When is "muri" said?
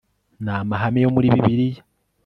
1.15-1.33